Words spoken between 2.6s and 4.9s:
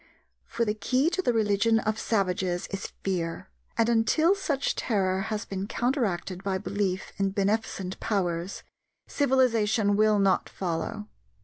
is fear, and until such